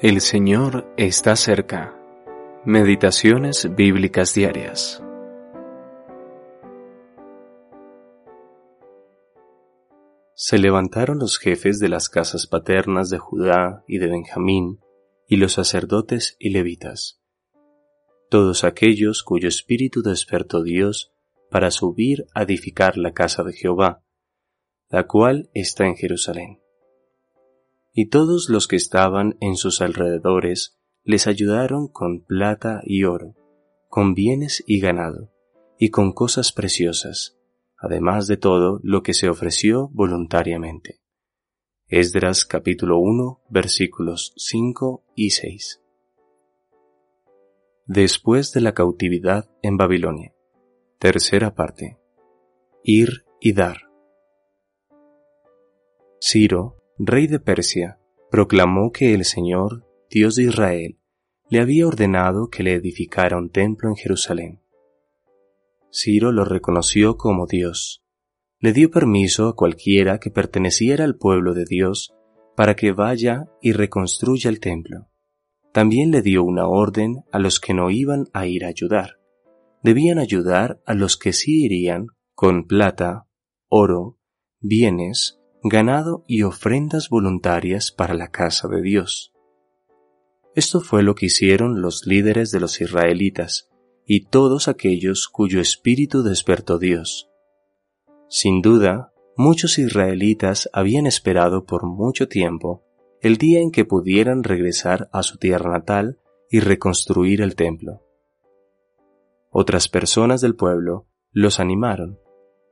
[0.00, 1.92] El Señor está cerca.
[2.64, 5.02] Meditaciones bíblicas diarias.
[10.34, 14.78] Se levantaron los jefes de las casas paternas de Judá y de Benjamín,
[15.26, 17.20] y los sacerdotes y levitas,
[18.30, 21.12] todos aquellos cuyo espíritu despertó Dios
[21.50, 24.04] para subir a edificar la casa de Jehová,
[24.90, 26.60] la cual está en Jerusalén
[28.00, 33.34] y todos los que estaban en sus alrededores les ayudaron con plata y oro,
[33.88, 35.32] con bienes y ganado,
[35.80, 37.36] y con cosas preciosas,
[37.76, 41.00] además de todo lo que se ofreció voluntariamente.
[41.88, 45.82] Esdras capítulo 1 versículos 5 y 6.
[47.86, 50.36] Después de la cautividad en Babilonia.
[51.00, 51.98] Tercera parte.
[52.84, 53.90] Ir y dar.
[56.20, 60.98] Ciro, rey de Persia, proclamó que el Señor, Dios de Israel,
[61.48, 64.60] le había ordenado que le edificara un templo en Jerusalén.
[65.90, 68.04] Ciro lo reconoció como Dios.
[68.60, 72.14] Le dio permiso a cualquiera que perteneciera al pueblo de Dios
[72.56, 75.08] para que vaya y reconstruya el templo.
[75.72, 79.20] También le dio una orden a los que no iban a ir a ayudar.
[79.82, 83.28] Debían ayudar a los que sí irían con plata,
[83.68, 84.18] oro,
[84.60, 89.32] bienes, ganado y ofrendas voluntarias para la casa de Dios.
[90.54, 93.68] Esto fue lo que hicieron los líderes de los israelitas
[94.06, 97.28] y todos aquellos cuyo espíritu despertó Dios.
[98.28, 102.84] Sin duda, muchos israelitas habían esperado por mucho tiempo
[103.20, 106.18] el día en que pudieran regresar a su tierra natal
[106.50, 108.02] y reconstruir el templo.
[109.50, 112.18] Otras personas del pueblo los animaron,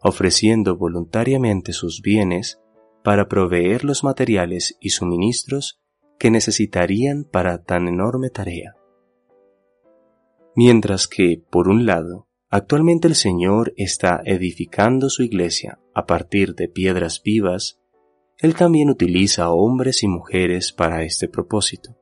[0.00, 2.59] ofreciendo voluntariamente sus bienes
[3.02, 5.80] para proveer los materiales y suministros
[6.18, 8.76] que necesitarían para tan enorme tarea.
[10.54, 16.68] Mientras que, por un lado, actualmente el Señor está edificando su iglesia a partir de
[16.68, 17.80] piedras vivas,
[18.36, 21.96] Él también utiliza hombres y mujeres para este propósito.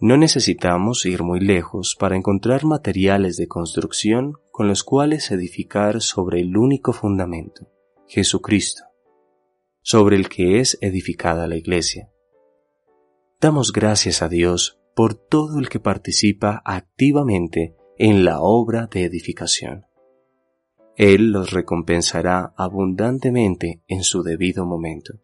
[0.00, 6.40] No necesitamos ir muy lejos para encontrar materiales de construcción con los cuales edificar sobre
[6.40, 7.68] el único fundamento,
[8.08, 8.84] Jesucristo
[9.84, 12.10] sobre el que es edificada la Iglesia.
[13.38, 19.84] Damos gracias a Dios por todo el que participa activamente en la obra de edificación.
[20.96, 25.20] Él los recompensará abundantemente en su debido momento.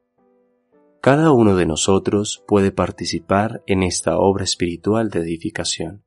[1.00, 6.04] Cada uno de nosotros puede participar en esta obra espiritual de edificación.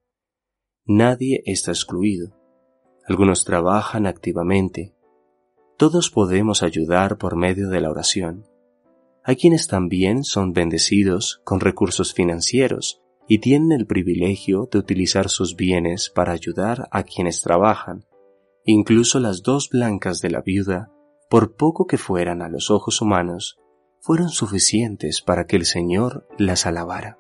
[0.86, 2.38] Nadie está excluido.
[3.08, 4.93] Algunos trabajan activamente,
[5.84, 8.48] todos podemos ayudar por medio de la oración.
[9.22, 15.58] Hay quienes también son bendecidos con recursos financieros y tienen el privilegio de utilizar sus
[15.58, 18.06] bienes para ayudar a quienes trabajan.
[18.64, 20.90] Incluso las dos blancas de la viuda,
[21.30, 23.58] por poco que fueran a los ojos humanos,
[24.00, 27.20] fueron suficientes para que el Señor las alabara.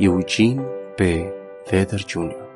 [0.00, 0.66] Eugene
[0.96, 1.32] P.
[1.70, 2.47] Vedder Jr.